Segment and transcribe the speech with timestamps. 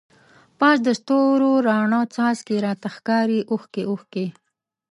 [0.59, 4.25] پاس دستورو راڼه څاڅکی، راته ښکاری اوښکی اوښکی